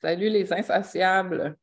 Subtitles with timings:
[0.00, 1.56] Salut les insatiables.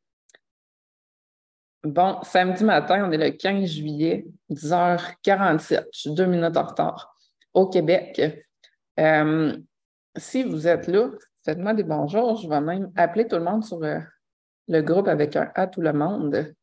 [1.82, 5.86] Bon, samedi matin, on est le 15 juillet, 10h47.
[5.90, 7.16] Je suis deux minutes en retard
[7.54, 8.20] au Québec.
[9.00, 9.56] Euh,
[10.16, 11.10] si vous êtes là,
[11.46, 12.36] faites-moi des bonjours.
[12.36, 14.00] Je vais même appeler tout le monde sur euh,
[14.68, 16.54] le, groupe avec un à tout le monde.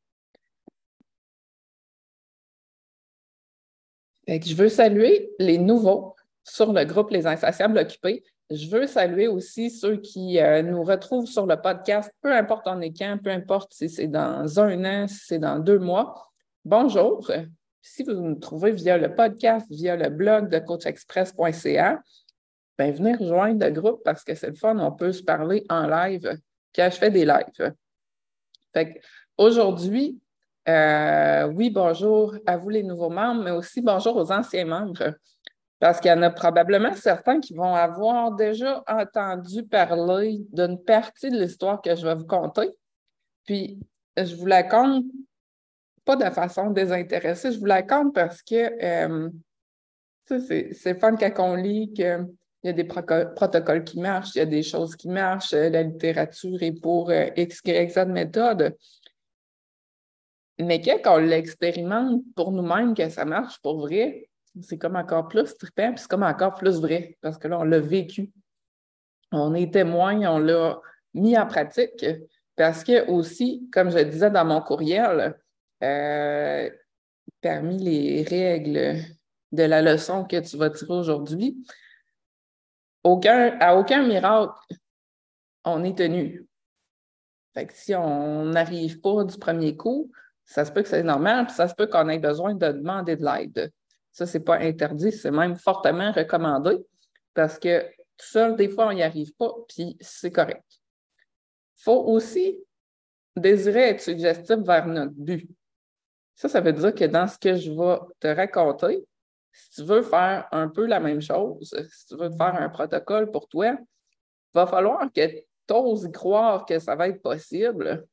[4.27, 8.23] je veux saluer les nouveaux sur le groupe Les Insatiables Occupés.
[8.53, 12.81] Je veux saluer aussi ceux qui euh, nous retrouvent sur le podcast, peu importe en
[12.81, 16.31] est peu importe si c'est dans un an, si c'est dans deux mois.
[16.63, 17.31] Bonjour.
[17.81, 22.03] Si vous nous trouvez via le podcast, via le blog de coachexpress.ca,
[22.77, 25.87] ben, venez rejoindre le groupe parce que c'est le fun, on peut se parler en
[25.87, 26.37] live
[26.75, 27.73] quand je fais des lives.
[28.71, 29.01] Fait
[29.35, 30.21] aujourd'hui,
[30.69, 35.15] euh, oui, bonjour à vous les nouveaux membres, mais aussi bonjour aux anciens membres.
[35.83, 41.29] Parce qu'il y en a probablement certains qui vont avoir déjà entendu parler d'une partie
[41.29, 42.69] de l'histoire que je vais vous conter.
[43.43, 43.77] Puis,
[44.15, 45.03] je vous la compte
[46.05, 49.29] pas de façon désintéressée, je vous la compte parce que euh,
[50.25, 52.27] c'est fun quand on lit qu'il
[52.63, 56.63] y a des protocoles qui marchent, il y a des choses qui marchent, la littérature
[56.63, 58.77] est pour euh, X, Y, Z méthode.
[60.59, 64.29] Mais quand on l'expérimente pour nous-mêmes, que ça marche pour vrai,
[64.61, 67.63] c'est comme encore plus trippant, puis c'est comme encore plus vrai, parce que là, on
[67.63, 68.31] l'a vécu.
[69.31, 70.79] On est témoin, on l'a
[71.13, 72.05] mis en pratique,
[72.55, 75.35] parce que aussi, comme je disais dans mon courriel,
[75.83, 76.69] euh,
[77.41, 78.99] parmi les règles
[79.51, 81.65] de la leçon que tu vas tirer aujourd'hui,
[83.03, 84.53] aucun, à aucun miracle,
[85.65, 86.47] on est tenu.
[87.53, 90.11] Fait que si on n'arrive pas du premier coup,
[90.45, 93.15] ça se peut que c'est normal, puis ça se peut qu'on ait besoin de demander
[93.15, 93.71] de l'aide.
[94.13, 96.77] Ça, ce n'est pas interdit, c'est même fortement recommandé
[97.33, 97.81] parce que
[98.15, 100.63] tout seul, des fois, on n'y arrive pas, puis c'est correct.
[101.77, 102.63] Faut aussi
[103.35, 105.49] désirer être suggestif vers notre but.
[106.35, 109.03] Ça, ça veut dire que dans ce que je vais te raconter,
[109.51, 113.31] si tu veux faire un peu la même chose, si tu veux faire un protocole
[113.31, 118.05] pour toi, il va falloir que tu oses croire que ça va être possible,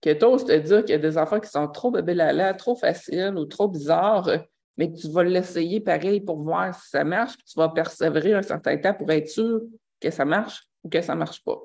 [0.00, 2.16] que tu oses te dire qu'il y a des enfants qui sont trop bébés
[2.56, 4.30] trop faciles ou trop bizarres,
[4.76, 8.42] mais tu vas l'essayer pareil pour voir si ça marche, puis tu vas persévérer un
[8.42, 9.62] certain temps pour être sûr
[10.00, 11.58] que ça marche ou que ça ne marche pas.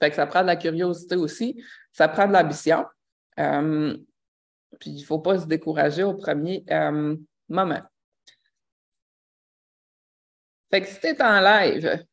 [0.00, 1.62] Fait que ça prend de la curiosité aussi,
[1.92, 2.84] ça prend de l'ambition.
[3.38, 3.96] Euh,
[4.80, 7.16] puis il ne faut pas se décourager au premier euh,
[7.48, 7.82] moment.
[10.70, 12.04] Fait que si tu es en live,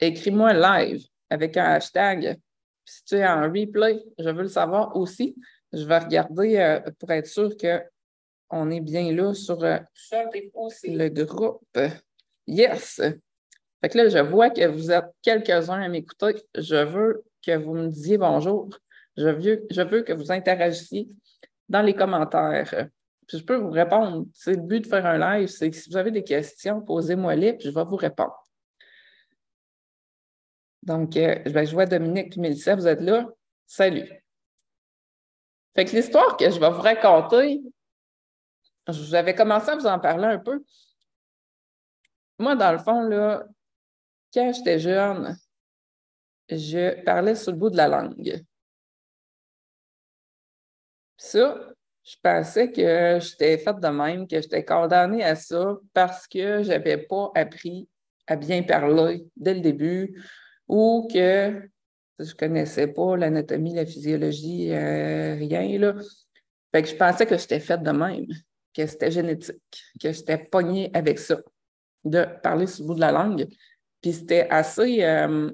[0.00, 2.38] écris-moi live avec un hashtag.
[2.84, 5.36] si tu es en replay, je veux le savoir aussi.
[5.72, 7.82] Je vais regarder euh, pour être sûr que
[8.50, 9.78] on est bien là sur euh,
[10.12, 11.78] le groupe.
[12.46, 13.00] Yes!
[13.80, 16.34] Fait que là, je vois que vous êtes quelques-uns à m'écouter.
[16.56, 18.68] Je veux que vous me disiez bonjour.
[19.16, 21.08] Je veux, je veux que vous interagissiez
[21.68, 22.88] dans les commentaires.
[23.26, 24.26] Puis je peux vous répondre.
[24.32, 27.54] C'est le but de faire un live, c'est que si vous avez des questions, posez-moi-les,
[27.54, 28.42] puis je vais vous répondre.
[30.82, 33.28] Donc, euh, ben, je vois Dominique et Mélissa, vous êtes là.
[33.66, 34.08] Salut.
[35.74, 37.60] Fait que l'histoire que je vais vous raconter,
[38.88, 40.62] j'avais commencé à vous en parler un peu.
[42.38, 43.08] Moi, dans le fond,
[44.32, 45.36] quand j'étais jeune,
[46.48, 48.44] je parlais sur le bout de la langue.
[51.16, 51.58] Ça,
[52.04, 56.68] je pensais que j'étais faite de même, que j'étais condamnée à ça parce que je
[56.68, 57.88] n'avais pas appris
[58.26, 60.22] à bien parler dès le début
[60.68, 61.68] ou que
[62.18, 65.78] je ne connaissais pas l'anatomie, la physiologie, euh, rien.
[65.78, 65.94] Là.
[66.72, 68.26] Fait que je pensais que j'étais faite de même
[68.78, 71.36] que c'était génétique, que j'étais pognée avec ça,
[72.04, 73.48] de parler sur le bout de la langue.
[74.00, 75.50] Puis c'était assez euh,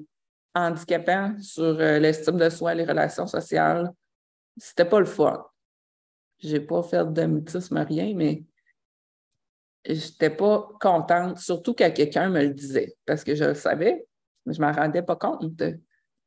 [0.53, 3.91] handicapant sur euh, l'estime de soi, les relations sociales.
[4.57, 5.43] C'était pas le fun.
[6.37, 8.43] J'ai pas fait de mutisme, rien, mais
[9.83, 14.05] j'étais pas contente, surtout quand quelqu'un me le disait, parce que je le savais,
[14.45, 15.41] mais je m'en rendais pas compte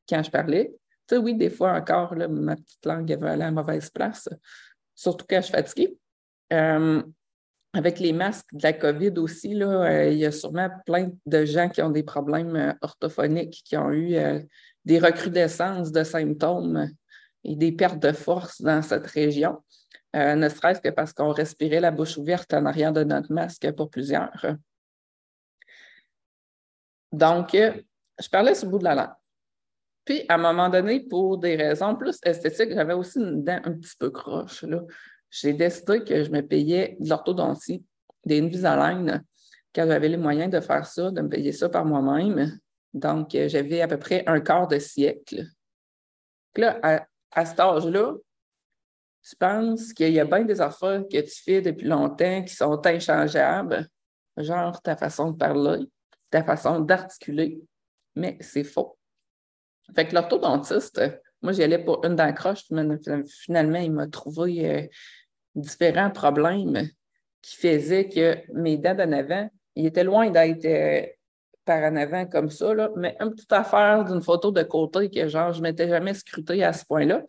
[0.09, 0.75] quand je parlais.
[1.07, 4.29] Tu sais, oui, des fois encore, ma petite langue avait à la mauvaise place,
[4.97, 5.97] surtout quand je suis fatiguée.
[6.53, 7.03] Euh,
[7.75, 11.45] avec les masques de la COVID aussi, là, euh, il y a sûrement plein de
[11.45, 14.17] gens qui ont des problèmes euh, orthophoniques, qui ont eu
[14.85, 16.89] des recrudescences de symptômes
[17.45, 19.63] et des pertes de force dans cette région,
[20.15, 23.91] ne serait-ce que parce qu'on respirait la bouche ouverte en arrière de notre masque pour
[23.91, 24.57] plusieurs.
[27.13, 29.15] Donc, je parlais sur le bout de la langue.
[30.07, 33.75] Puis, à un moment donné, pour des raisons plus esthétiques, j'avais aussi une dent un
[33.75, 34.63] petit peu croche.
[34.63, 34.81] Là
[35.31, 37.85] j'ai décidé que je me payais de l'orthodontie,
[38.25, 39.25] des Invisalign,
[39.75, 42.59] quand j'avais les moyens de faire ça, de me payer ça par moi-même.
[42.95, 45.47] Donc, euh, j'avais à peu près un quart de siècle
[46.59, 48.15] là, à, à cet âge-là,
[49.23, 52.85] tu penses qu'il y a bien des affaires que tu fais depuis longtemps qui sont
[52.85, 53.89] inchangeables,
[54.37, 55.87] genre ta façon de parler,
[56.31, 57.61] ta façon d'articuler,
[58.15, 58.99] mais c'est faux.
[59.95, 61.01] Fait que l'orthodontiste,
[61.43, 62.65] moi, j'y allais pour une d'accroche,
[63.27, 64.87] finalement, il m'a trouvé euh,
[65.55, 66.89] différents problèmes
[67.43, 71.07] qui faisaient que mes dents d'en avant, ils étaient loin d'être euh,
[71.65, 75.29] par en avant comme ça, là, mais une petite affaire d'une photo de côté que
[75.29, 77.23] genre, je ne m'étais jamais scruté à ce point-là.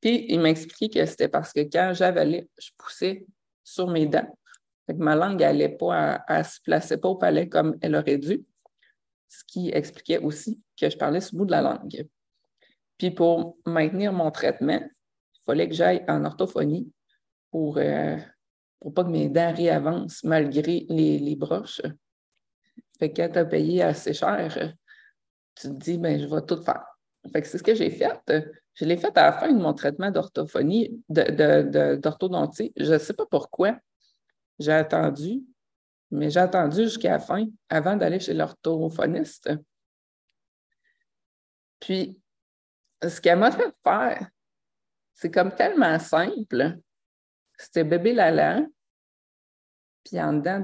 [0.00, 3.26] Puis il m'a expliqué que c'était parce que quand j'avalais, je poussais
[3.62, 4.26] sur mes dents.
[4.88, 8.42] Que ma langue n'allait pas, à, se placer pas au palais comme elle aurait dû,
[9.28, 12.08] ce qui expliquait aussi que je parlais sous bout de la langue.
[12.98, 16.92] Puis pour maintenir mon traitement, il fallait que j'aille en orthophonie
[17.50, 18.16] pour, euh,
[18.80, 21.82] pour pas que mes dents réavancent malgré les, les broches.
[22.98, 24.74] Fait que quand tu as payé assez cher,
[25.54, 26.84] tu te dis, ben, je vais tout faire.
[27.32, 28.20] Fait que c'est ce que j'ai fait.
[28.74, 32.72] Je l'ai fait à la fin de mon traitement d'orthophonie, d'orthodontie.
[32.76, 33.78] De, je ne sais pas pourquoi.
[34.58, 35.42] J'ai attendu,
[36.10, 39.50] mais j'ai attendu jusqu'à la fin avant d'aller chez l'orthophoniste.
[41.80, 42.21] Puis,
[43.02, 44.28] ce qu'elle m'a fait faire,
[45.14, 46.78] c'est comme tellement simple.
[47.58, 48.62] C'était bébé Lala,
[50.04, 50.60] puis en dedans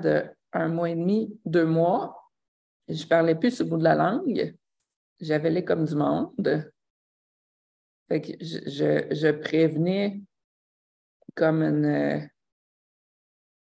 [0.52, 2.30] d'un mois et demi, deux mois,
[2.88, 4.56] je parlais plus ce bout de la langue.
[5.20, 6.72] J'avais les comme du monde.
[8.08, 10.22] Fait que je, je, prévenais
[11.34, 11.62] comme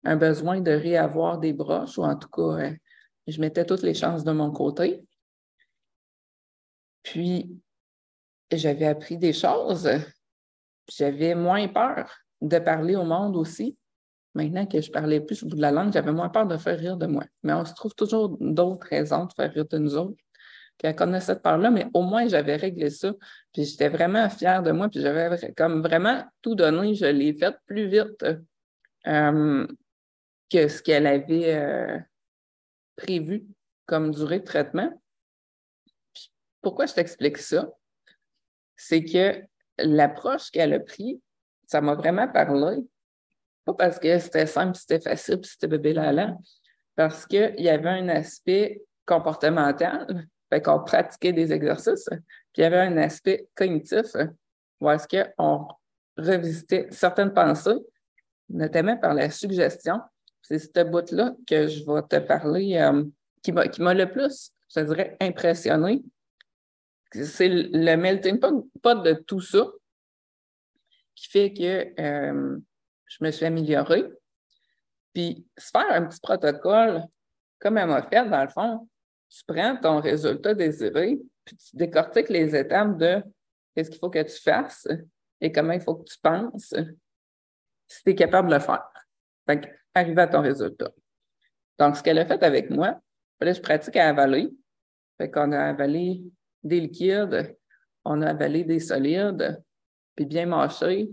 [0.04, 2.74] un besoin de réavoir des broches, ou en tout cas, euh,
[3.28, 5.06] je mettais toutes les chances de mon côté.
[7.04, 7.62] Puis,
[8.56, 9.88] j'avais appris des choses.
[10.88, 12.10] J'avais moins peur
[12.40, 13.76] de parler au monde aussi.
[14.34, 16.78] Maintenant que je parlais plus au bout de la langue, j'avais moins peur de faire
[16.78, 17.25] rire de moi.
[17.43, 20.16] Mais on se trouve toujours d'autres raisons de faire rire de nous autres
[20.78, 23.12] qu'elle connaissait cette part-là, mais au moins j'avais réglé ça.
[23.52, 26.94] Puis j'étais vraiment fière de moi, puis j'avais comme vraiment tout donné.
[26.94, 28.25] Je l'ai fait plus vite
[29.06, 29.66] euh,
[30.50, 31.98] que ce qu'elle avait euh,
[32.96, 33.46] prévu
[33.87, 34.90] comme durée de traitement.
[36.62, 37.70] pourquoi je t'explique ça?
[38.84, 39.43] C'est que
[39.79, 41.19] l'approche qu'elle a prise,
[41.67, 42.79] ça m'a vraiment parlé.
[43.64, 46.37] Pas parce que c'était simple, c'était facile, c'était bébé là
[46.96, 52.08] parce qu'il y avait un aspect comportemental fait qu'on pratiquait des exercices.
[52.11, 54.06] Puis il y avait un aspect cognitif
[54.81, 55.67] où est-ce qu'on
[56.19, 57.79] revisitait certaines pensées,
[58.50, 60.00] notamment par la suggestion.
[60.43, 63.05] C'est ce bout-là que je vais te parler, euh,
[63.43, 66.02] qui m'a le plus, je dirais, impressionné.
[67.12, 69.67] C'est le melting pot de tout ça
[71.14, 72.59] qui fait que euh,
[73.06, 74.05] je me suis améliorée.
[75.12, 77.05] Puis, se faire un petit protocole,
[77.59, 78.88] comme elle m'a fait, dans le fond,
[79.29, 83.23] tu prends ton résultat désiré, puis tu décortiques les étapes de
[83.75, 84.88] qu'est-ce qu'il faut que tu fasses
[85.41, 86.75] et comment il faut que tu penses
[87.87, 88.88] si tu es capable de le faire.
[89.47, 90.91] Fait arriver à ton résultat.
[91.79, 92.99] Donc, ce qu'elle a fait avec moi,
[93.41, 94.50] je pratique à avaler.
[95.19, 96.23] Fait qu'on a avalé
[96.62, 97.56] des liquides,
[98.05, 99.62] on a avalé des solides,
[100.14, 101.11] puis bien mâché.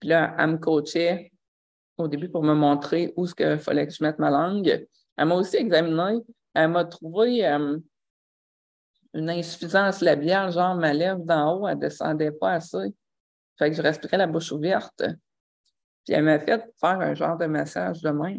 [0.00, 1.32] Puis là, elle me coachait
[1.96, 4.86] au début pour me montrer où ce fallait que je mette ma langue.
[5.16, 6.20] Elle m'a aussi examiné
[6.54, 7.78] elle m'a trouvé euh,
[9.14, 12.94] une insuffisance labiale, genre ma lèvre d'en haut, elle ne descendait pas assez.
[13.56, 15.04] Fait que je respirais la bouche ouverte.
[16.04, 18.38] Puis elle m'a fait faire un genre de massage de main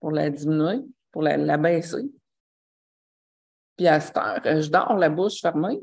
[0.00, 0.80] pour la diminuer,
[1.12, 2.10] pour la, baisser.
[3.80, 5.80] Puis à cette heure, je dors la bouche fermée.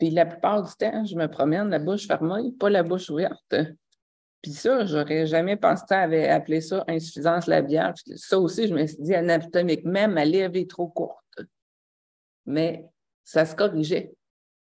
[0.00, 3.54] Puis la plupart du temps, je me promène la bouche fermée, pas la bouche ouverte.
[4.42, 7.94] Puis ça, j'aurais jamais pensé à appeler ça insuffisance labiale.
[8.16, 11.42] Ça aussi, je me suis dit, anatomiquement, ma lèvre est trop courte.
[12.44, 12.84] Mais
[13.22, 14.12] ça se corrigeait.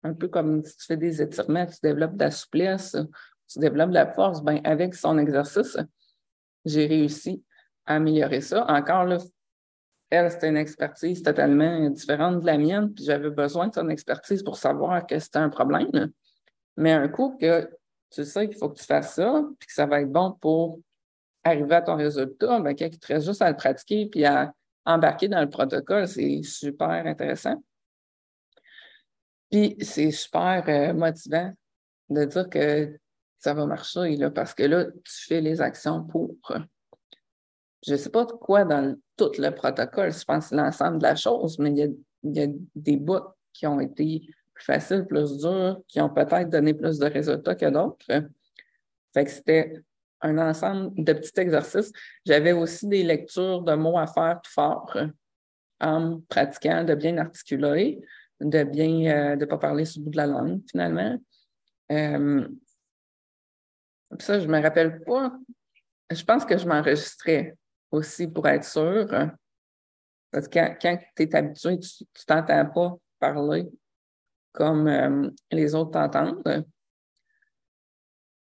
[0.03, 2.95] Un peu comme si tu fais des étirements, tu développes de la souplesse,
[3.51, 4.43] tu développes de la force.
[4.43, 5.79] Ben, avec son exercice,
[6.67, 7.43] j'ai réussi
[7.87, 8.67] à améliorer ça.
[8.69, 9.17] Encore là,
[10.11, 14.43] elle, c'était une expertise totalement différente de la mienne, puis j'avais besoin de son expertise
[14.43, 15.91] pour savoir que c'était un problème.
[16.77, 17.69] Mais un coup que
[18.11, 20.81] tu sais qu'il faut que tu fasses ça, puis que ça va être bon pour
[21.45, 24.53] arriver à ton résultat, bien, quand il te reste juste à le pratiquer puis à
[24.85, 27.63] embarquer dans le protocole, c'est super intéressant.
[29.51, 31.53] Puis c'est super euh, motivant
[32.09, 32.99] de dire que
[33.37, 36.35] ça va marcher, là, parce que là, tu fais les actions pour.
[37.87, 40.99] Je ne sais pas de quoi dans tout le protocole, je pense que c'est l'ensemble
[40.99, 41.79] de la chose, mais il
[42.25, 43.21] y a, des bouts
[43.53, 47.67] qui ont été plus faciles, plus durs, qui ont peut-être donné plus de résultats que
[47.67, 48.07] d'autres.
[49.15, 49.83] C'était
[50.21, 51.93] un ensemble de petits exercices.
[52.25, 54.97] J'avais aussi des lectures de mots à faire tout fort
[55.81, 58.01] en pratiquant de bien articuler,
[58.41, 61.17] de bien, euh, de ne pas parler sous le bout de la langue finalement.
[61.93, 62.49] Euh,
[64.19, 65.33] ça, je ne me rappelle pas.
[66.11, 67.57] Je pense que je m'enregistrais
[67.91, 69.07] aussi pour être sûr.
[70.31, 73.69] Parce que quand, tu es habitué, tu ne t'entends pas parler
[74.53, 76.67] comme euh, les autres t'entendent.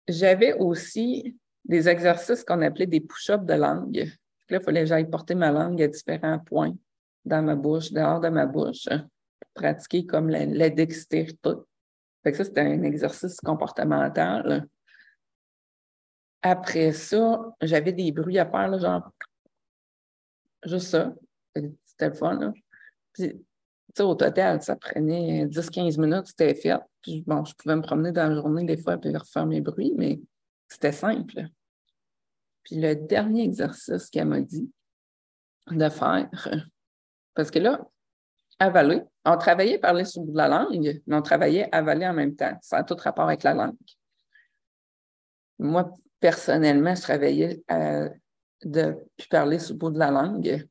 [0.08, 1.36] J'avais aussi
[1.66, 4.12] des exercices qu'on appelait des push-ups de langue.
[4.50, 6.76] Là, il fallait que j'aille porter ma langue à différents points
[7.26, 11.52] dans ma bouche, dehors de ma bouche, pour pratiquer comme la, dextérité.
[12.26, 14.68] Ça, c'était un exercice comportemental.
[16.42, 19.10] Après ça, j'avais des bruits à faire, genre
[20.66, 21.14] juste ça.
[21.56, 22.40] C'était le fun.
[22.40, 22.54] Là.
[23.14, 23.34] Puis,
[24.00, 26.80] au total, ça prenait 10-15 minutes, c'était fait.
[27.02, 29.94] Puis, bon, je pouvais me promener dans la journée des fois et refaire mes bruits,
[29.96, 30.20] mais
[30.68, 31.48] c'était simple.
[32.64, 34.72] Puis le dernier exercice qu'elle m'a dit
[35.70, 36.30] de faire,
[37.34, 37.86] parce que là,
[38.60, 42.58] avaler, on travaillait parler sur la langue, mais on travaillait avaler en même temps.
[42.62, 43.76] Ça a tout rapport avec la langue.
[45.60, 48.10] Moi, personnellement, je travaillais euh,
[48.66, 50.68] de plus parler sous le bout de la langue.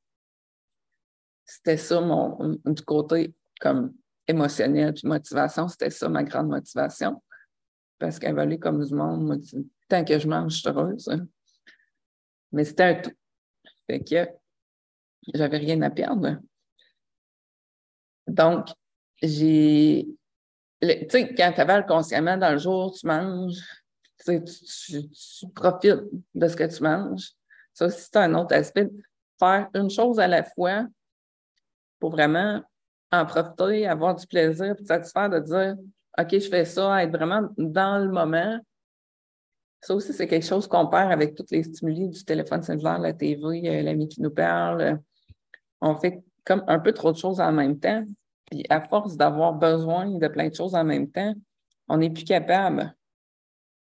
[1.45, 3.95] C'était ça mon du côté comme
[4.27, 7.23] émotionnel puis motivation, c'était ça ma grande motivation.
[7.99, 9.41] Parce qu'avaler comme du monde,
[9.89, 11.09] tant que je mange, je suis heureuse.
[12.51, 13.13] Mais c'était un tout.
[13.87, 14.29] Fait que
[15.35, 16.39] j'avais rien à perdre.
[18.27, 18.69] Donc,
[19.23, 20.09] j'ai.
[20.81, 23.61] Tu sais, quand tu avales consciemment dans le jour, tu manges,
[24.25, 26.03] tu, tu, profites
[26.35, 27.33] de ce que tu manges.
[27.75, 28.91] Ça aussi, c'est un autre aspect.
[29.39, 30.87] Faire une chose à la fois
[31.99, 32.63] pour vraiment
[33.11, 35.77] en profiter, avoir du plaisir, puis satisfaire de dire
[36.19, 38.59] OK, je fais ça, être vraiment dans le moment,
[39.83, 43.13] ça aussi, c'est quelque chose qu'on perd avec tous les stimuli du téléphone cellulaire, la
[43.13, 45.01] TV, euh, l'ami qui nous parle.
[45.81, 48.05] On fait comme un peu trop de choses en même temps.
[48.49, 51.35] Puis à force d'avoir besoin de plein de choses en même temps,
[51.89, 52.95] on n'est plus capable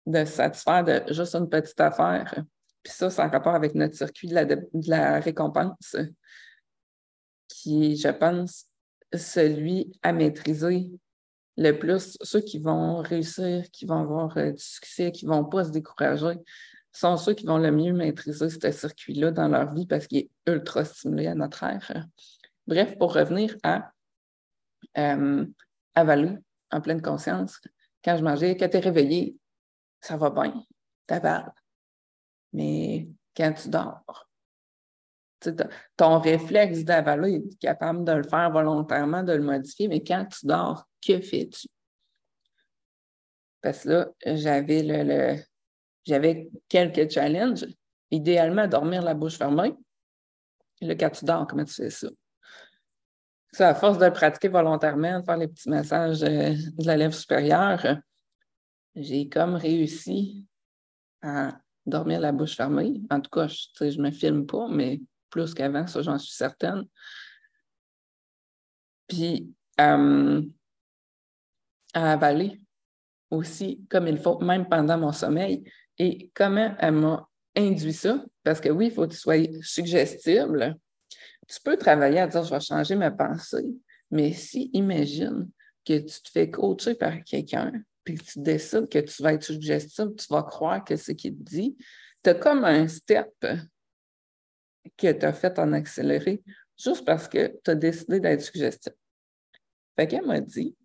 [0.05, 2.33] de satisfaire de juste une petite affaire.
[2.89, 4.35] Ça, c'est en rapport avec notre circuit de
[4.87, 5.95] la, récompense,
[7.47, 8.65] qui est, je pense,
[9.13, 10.91] celui à maîtriser
[11.57, 15.43] le plus, ceux qui vont réussir, qui vont avoir euh, du succès, qui ne vont
[15.43, 16.39] pas se décourager,
[16.91, 20.29] sont ceux qui vont le mieux maîtriser ce circuit-là dans leur vie parce qu'il est
[20.47, 22.05] ultra stimulé à notre ère.
[22.65, 23.91] Bref, pour revenir à
[24.97, 25.45] euh,
[25.95, 26.37] avaler
[26.71, 27.59] en pleine conscience,
[28.03, 29.35] quand je mangeais, quand tu es réveillé,
[30.01, 30.63] ça va bien,
[31.07, 31.51] tu avales.
[32.53, 34.29] Mais quand tu dors,
[35.95, 40.45] ton réflexe d'avaler est capable de le faire volontairement, de le modifier, mais quand tu
[40.45, 41.67] dors, que fais-tu?
[43.61, 45.41] Parce que là, j'avais le,
[46.05, 47.65] j'avais quelques challenges.
[48.11, 49.75] Idéalement, dormir la bouche fermée.
[50.81, 52.07] Le quand tu dors, comment tu fais ça?
[53.51, 57.13] Ça, à force de pratiquer volontairement, de faire les petits massages euh, de la lèvre
[57.13, 57.97] supérieure,
[58.95, 60.45] j'ai comme réussi
[61.21, 63.01] à dormir la bouche fermée.
[63.09, 66.83] En tout cas, je ne me filme pas, mais plus qu'avant, ça, j'en suis certaine.
[69.07, 70.41] Puis, euh,
[71.93, 72.61] à avaler
[73.31, 75.63] aussi comme il faut, même pendant mon sommeil.
[75.97, 78.23] Et comment elle m'a induit ça?
[78.43, 80.77] Parce que oui, il faut que tu sois suggestible.
[81.47, 83.65] Tu peux travailler à dire je vais changer ma pensée,
[84.11, 85.49] mais si, imagine
[85.85, 87.71] que tu te fais coacher par quelqu'un,
[88.13, 91.43] puis tu décides que tu vas être suggestible, tu vas croire que ce qu'il te
[91.43, 91.77] dit,
[92.23, 93.33] tu as comme un step
[94.97, 96.43] que tu as fait en accéléré
[96.77, 98.95] juste parce que tu as décidé d'être suggestible.
[99.95, 100.75] Fait qu'elle m'a dit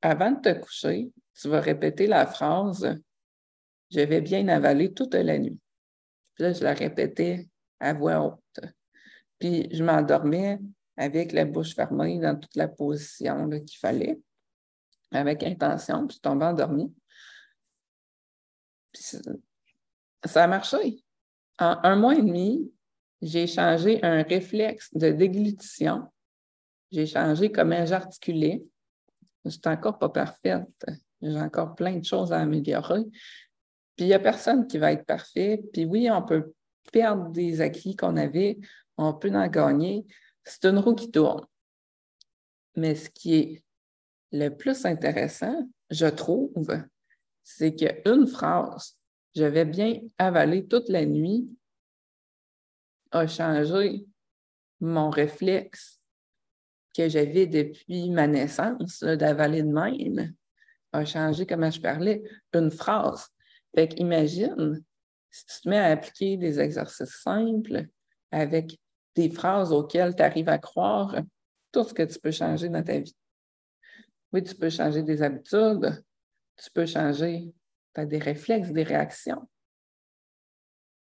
[0.00, 2.98] avant de te coucher, tu vas répéter la phrase
[3.90, 5.58] Je vais bien avaler toute la nuit.
[6.34, 7.48] Puis là, je la répétais
[7.80, 8.64] à voix haute.
[9.38, 10.58] Puis je m'endormais
[10.96, 14.18] avec la bouche fermée dans toute la position qu'il fallait,
[15.12, 16.94] avec intention, puis je tombais endormie.
[18.92, 21.04] Ça a marché.
[21.58, 22.72] En un mois et demi,
[23.20, 26.06] j'ai changé un réflexe de déglutition.
[26.90, 28.64] J'ai changé comment j'articulais.
[29.44, 30.86] Je suis encore pas parfaite.
[31.20, 33.04] J'ai encore plein de choses à améliorer.
[33.96, 35.60] Puis il n'y a personne qui va être parfait.
[35.72, 36.54] Puis oui, on peut
[36.92, 38.58] perdre des acquis qu'on avait,
[38.96, 40.06] on peut en gagner.
[40.44, 41.44] C'est une roue qui tourne.
[42.76, 43.62] Mais ce qui est
[44.32, 46.66] le plus intéressant, je trouve,
[47.42, 48.96] c'est qu'une phrase,
[49.34, 51.48] je vais bien avaler toute la nuit,
[53.10, 54.06] a changé
[54.80, 56.00] mon réflexe
[56.94, 60.34] que j'avais depuis ma naissance, d'avaler de même,
[60.92, 63.28] a changé comment je parlais, une phrase.
[63.74, 64.82] Fait qu'imagine,
[65.30, 67.86] si tu te mets à appliquer des exercices simples
[68.30, 68.78] avec
[69.14, 71.16] des phrases auxquelles tu arrives à croire,
[71.72, 73.16] tout ce que tu peux changer dans ta vie.
[74.32, 76.04] Oui, tu peux changer des habitudes,
[76.56, 77.52] tu peux changer.
[77.94, 79.48] Tu as des réflexes, des réactions.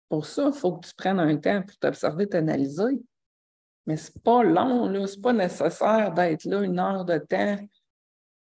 [0.10, 3.02] Pour ça, il faut que tu prennes un temps pour t'observer, t'analyser.
[3.86, 7.58] Mais ce n'est pas long, ce n'est pas nécessaire d'être là une heure de temps,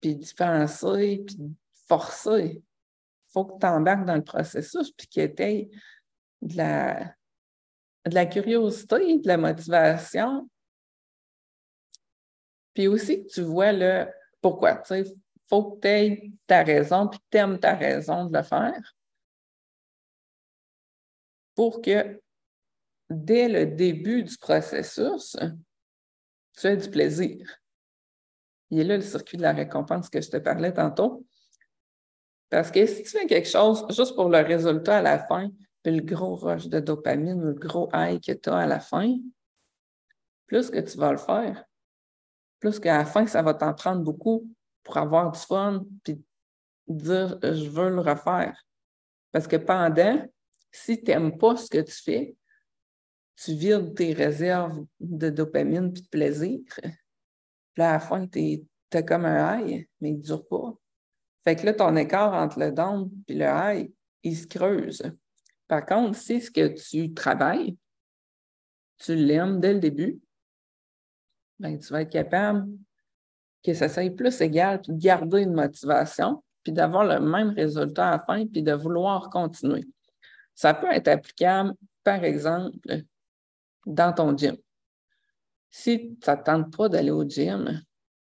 [0.01, 1.49] puis d'y penser, puis de
[1.87, 2.61] forcer.
[2.61, 5.69] Il faut que tu embarques dans le processus, puis qu'il y
[6.41, 7.13] de la,
[8.05, 10.49] de la curiosité, de la motivation.
[12.73, 14.07] Puis aussi que tu vois le
[14.41, 14.81] pourquoi?
[14.91, 15.05] Il
[15.47, 18.95] faut que tu aies ta raison, puis que tu aimes ta raison de le faire
[21.59, 22.21] pour que
[23.09, 25.35] dès le début du processus,
[26.57, 27.59] tu aies du plaisir.
[28.69, 31.25] Il est là le circuit de la récompense que je te parlais tantôt.
[32.49, 35.49] Parce que si tu fais quelque chose juste pour le résultat à la fin,
[35.83, 39.17] le gros rush de dopamine, le gros high que tu as à la fin,
[40.45, 41.65] plus que tu vas le faire,
[42.59, 44.49] plus qu'à la fin, ça va t'en prendre beaucoup
[44.83, 46.21] pour avoir du fun, puis
[46.87, 48.65] dire je veux le refaire.
[49.31, 50.25] Parce que pendant,
[50.71, 52.35] si tu n'aimes pas ce que tu fais,
[53.35, 56.59] tu vides tes réserves de dopamine puis de plaisir.
[57.73, 60.73] Puis là, à la fin, tu as comme un high, mais il ne dure pas.
[61.43, 63.91] Fait que là, ton écart entre le down et le high,
[64.23, 65.03] il se creuse.
[65.67, 67.77] Par contre, si ce que tu travailles,
[68.97, 70.19] tu l'aimes dès le début,
[71.59, 72.67] ben, tu vas être capable
[73.63, 78.07] que ça soit plus égal, puis de garder une motivation, puis d'avoir le même résultat
[78.07, 79.85] à la fin, puis de vouloir continuer.
[80.55, 81.73] Ça peut être applicable,
[82.03, 82.77] par exemple,
[83.85, 84.57] dans ton gym.
[85.69, 87.83] Si tu ne tente pas d'aller au gym,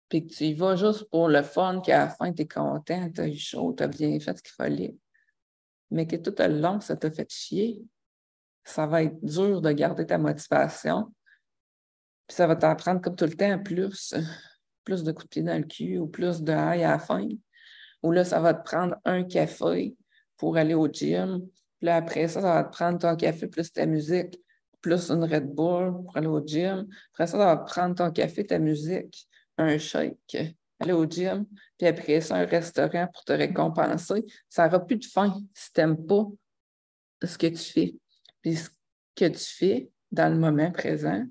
[0.10, 3.10] puis que tu y vas juste pour le fun, qu'à la fin, tu es content,
[3.12, 4.96] tu as eu chaud, tu as bien fait ce qu'il fallait,
[5.92, 7.82] mais que tout le long, ça t'a fait chier,
[8.63, 11.13] ça va être dur de garder ta motivation.
[12.27, 14.15] Puis ça va t'apprendre comme tout le temps plus,
[14.84, 17.27] plus de coups de pied dans le cul ou plus de haille à la fin.
[18.03, 19.96] Ou là, ça va te prendre un café
[20.38, 21.48] pour aller au gym,
[21.79, 24.40] puis après ça, ça va te prendre ton café plus ta musique,
[24.81, 26.88] plus une Red Bull pour aller au gym.
[27.14, 31.46] Après ça, ça va te prendre ton café, ta musique, un shake, aller au gym.
[31.77, 34.25] Puis après ça, un restaurant pour te récompenser.
[34.50, 36.25] Ça n'aura plus de fin si tu n'aimes pas
[37.24, 37.96] ce que tu fais.
[38.42, 38.70] Puis ce
[39.16, 41.25] que tu fais dans le moment présent,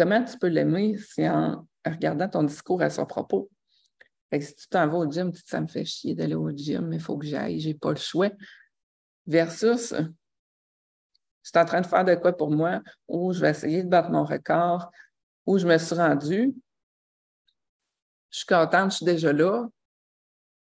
[0.00, 3.50] comment tu peux l'aimer, c'est en regardant ton discours à son propos.
[4.32, 6.86] si tu t'en vas au gym, tu te ça me fait chier d'aller au gym,
[6.86, 8.30] mais il faut que j'aille, j'ai pas le choix.
[9.26, 9.92] Versus
[11.42, 13.90] je suis en train de faire de quoi pour moi, ou je vais essayer de
[13.90, 14.90] battre mon record,
[15.44, 16.54] ou je me suis rendue,
[18.30, 19.66] je suis contente, je suis déjà là,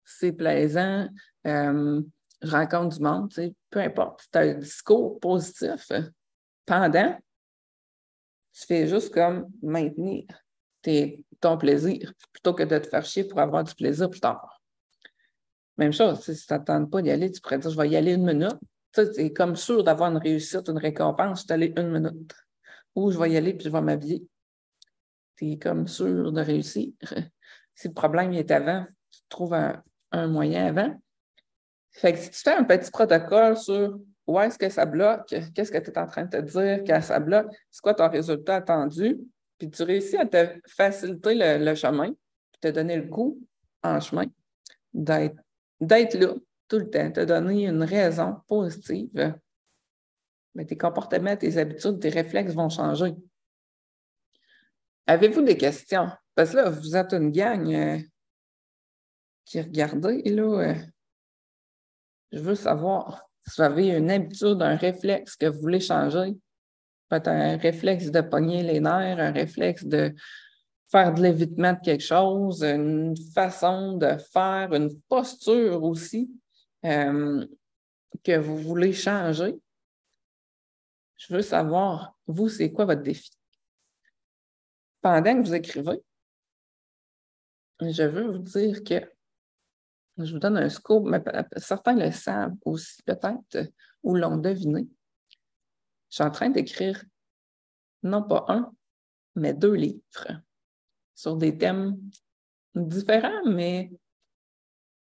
[0.04, 1.08] c'est plaisant,
[1.48, 2.02] euh,
[2.42, 3.34] je rencontre du monde,
[3.70, 5.90] peu importe, tu as un discours positif
[6.66, 7.18] pendant,
[8.54, 10.26] tu fais juste comme maintenir
[11.39, 14.62] ton plaisir plutôt que de te faire chier pour avoir du plaisir plus tard.
[15.78, 18.13] Même chose, si tu n'attends pas d'y aller, tu pourrais dire je vais y aller
[18.13, 18.60] une minute.
[18.94, 22.34] Tu es comme sûr d'avoir une réussite, une récompense, tu aller une minute.
[22.96, 24.28] Ou je vais y aller puis je vais m'habiller.
[25.36, 26.92] Tu es comme sûr de réussir.
[27.76, 30.96] Si le problème est avant, tu trouves un, moyen avant.
[31.89, 35.72] Fait que si tu fais un petit protocole sur où est-ce que ça bloque, qu'est-ce
[35.72, 38.56] que tu es en train de te dire quand ça bloque, c'est quoi ton résultat
[38.56, 39.20] attendu,
[39.58, 43.40] puis tu réussis à te faciliter le, chemin, puis te donner le coup
[43.84, 44.26] en chemin
[44.94, 45.36] d'être
[45.80, 46.34] d'être là
[46.70, 49.36] tout le temps, te donner une raison positive,
[50.56, 53.14] mais tes comportements, tes habitudes, tes réflexes vont changer.
[55.06, 56.10] Avez-vous des questions?
[56.36, 58.00] Parce que là, vous êtes une gang euh,
[59.44, 60.76] qui regardez, là, euh,
[62.32, 66.36] je veux savoir si vous avez une habitude, un réflexe que vous voulez changer.
[67.10, 70.13] Peut-être un réflexe de pogner les nerfs, un réflexe de
[70.89, 76.29] faire de l'évitement de quelque chose, une façon de faire, une posture aussi
[76.86, 77.45] euh,
[78.23, 79.56] que vous voulez changer.
[81.17, 83.32] Je veux savoir, vous, c'est quoi votre défi?
[85.01, 86.01] Pendant que vous écrivez,
[87.82, 89.12] je veux vous dire que
[90.17, 91.23] je vous donne un scoop, mais
[91.58, 93.71] certains le savent aussi peut-être
[94.04, 94.88] ou l'ont deviné.
[96.10, 97.04] Je suis en train d'écrire
[98.04, 98.71] non pas un,
[99.36, 100.02] mais deux livres
[101.15, 101.97] sur des thèmes
[102.76, 103.91] différents, mais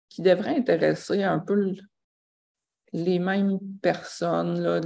[0.09, 1.75] qui devraient intéresser un peu
[2.91, 4.81] les mêmes personnes.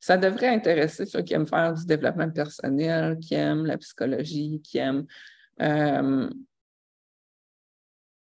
[0.00, 4.78] Ça devrait intéresser ceux qui aiment faire du développement personnel, qui aiment la psychologie, qui
[4.78, 5.06] aiment
[5.60, 6.28] euh,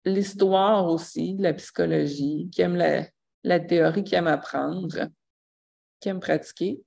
[0.06, 3.08] l'histoire aussi, la psychologie, qui aiment la,
[3.44, 5.10] la théorie, qui aiment apprendre,
[6.00, 6.82] qui aiment pratiquer.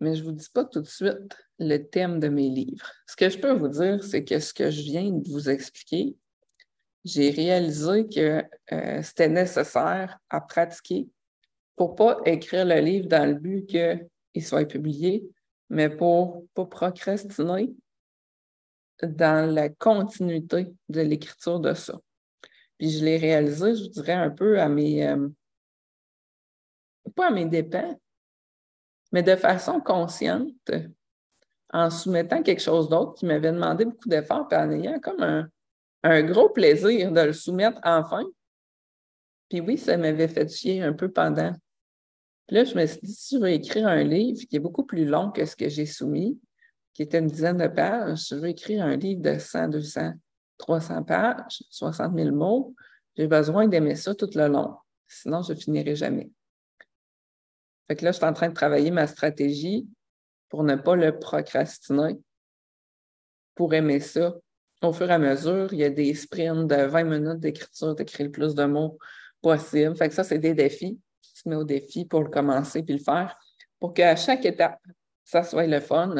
[0.00, 2.90] Mais je ne vous dis pas tout de suite le thème de mes livres.
[3.06, 6.16] Ce que je peux vous dire, c'est que ce que je viens de vous expliquer,
[7.04, 11.08] j'ai réalisé que euh, c'était nécessaire à pratiquer
[11.76, 15.24] pour pas écrire le livre dans le but qu'il soit publié,
[15.68, 17.74] mais pour pas procrastiner
[19.02, 21.98] dans la continuité de l'écriture de ça.
[22.78, 25.28] Puis je l'ai réalisé, je dirais, un peu à mes, euh,
[27.14, 27.98] pas à mes dépens,
[29.12, 30.70] mais de façon consciente,
[31.72, 35.48] en soumettant quelque chose d'autre qui m'avait demandé beaucoup d'efforts, puis en ayant comme un,
[36.02, 38.24] un gros plaisir de le soumettre enfin.
[39.48, 41.52] Puis oui, ça m'avait fait chier un peu pendant.
[42.46, 44.84] Puis là, je me suis dit, si je veux écrire un livre qui est beaucoup
[44.84, 46.38] plus long que ce que j'ai soumis,
[46.94, 50.12] qui était une dizaine de pages, je veux écrire un livre de 100, 200,
[50.58, 52.74] 300 pages, 60 000 mots,
[53.16, 54.76] j'ai besoin d'aimer ça tout le long.
[55.06, 56.30] Sinon, je finirai jamais.
[57.88, 59.86] Fait que là, je suis en train de travailler ma stratégie
[60.48, 62.18] pour ne pas le procrastiner,
[63.54, 64.34] pour aimer ça.
[64.82, 68.26] Au fur et à mesure, il y a des sprints de 20 minutes d'écriture, d'écrire
[68.26, 68.98] le plus de mots
[69.42, 69.96] possible.
[69.96, 70.98] Fait que ça, c'est des défis.
[71.22, 73.36] Tu te mets au défi pour le commencer puis le faire
[73.84, 74.80] pour qu'à chaque étape,
[75.24, 76.14] ça soit le fun.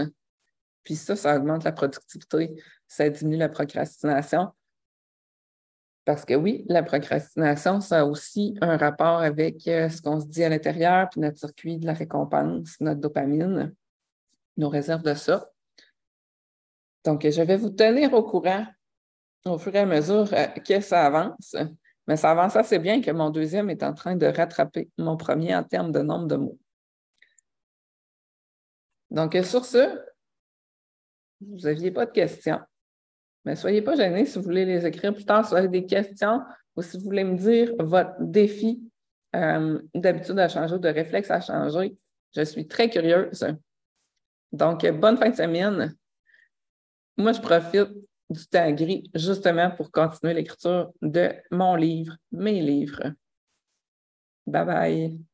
[0.85, 4.53] Puis ça, ça augmente la productivité, ça diminue la procrastination.
[6.05, 10.27] Parce que oui, la procrastination, ça a aussi un rapport avec euh, ce qu'on se
[10.27, 13.75] dit à l'intérieur, puis notre circuit de la récompense, notre dopamine,
[14.59, 15.51] nos réserves de ça.
[17.05, 18.67] Donc, je vais vous tenir au courant
[19.47, 21.57] au fur et à mesure euh, que ça avance.
[22.07, 25.55] Mais ça avance assez bien que mon deuxième est en train de rattraper mon premier
[25.55, 26.59] en termes de nombre de mots.
[29.11, 30.01] Donc, sur ce,
[31.51, 32.61] vous n'aviez pas de questions.
[33.45, 35.87] Mais soyez pas gênés si vous voulez les écrire plus tard, si vous avez des
[35.87, 36.41] questions
[36.77, 38.83] ou si vous voulez me dire votre défi
[39.37, 41.97] euh, d'habitude à changer, de réflexe à changer.
[42.35, 43.47] Je suis très curieuse.
[44.53, 45.95] Donc, bonne fin de semaine.
[47.17, 47.91] Moi, je profite
[48.31, 53.13] du temps gris justement pour continuer l'écriture de mon livre, mes livres.
[54.47, 55.34] Bye bye.